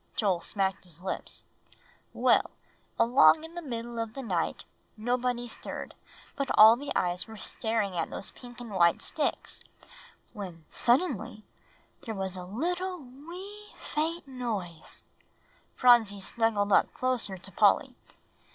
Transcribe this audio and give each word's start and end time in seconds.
Joel 0.15 0.39
smacked 0.41 0.83
his 0.85 1.03
lips. 1.03 1.43
"Well, 2.11 2.49
along 2.99 3.43
in 3.43 3.53
the 3.53 3.61
middle 3.61 3.99
of 3.99 4.15
the 4.15 4.23
night, 4.23 4.63
nobody 4.97 5.45
stirred, 5.45 5.93
but 6.35 6.49
all 6.57 6.75
the 6.75 6.91
eyes 6.95 7.27
were 7.27 7.37
staring 7.37 7.95
at 7.95 8.09
those 8.09 8.31
pink 8.31 8.59
and 8.59 8.71
white 8.71 9.03
sticks, 9.03 9.61
when 10.33 10.65
suddenly 10.67 11.43
there 12.03 12.15
was 12.15 12.35
a 12.35 12.45
little 12.47 12.97
wee, 12.97 13.75
faint 13.77 14.27
noise." 14.27 15.03
Phronsie 15.75 16.19
snuggled 16.19 16.71
up 16.73 16.91
closer 16.95 17.37
to 17.37 17.51
Polly. 17.51 17.93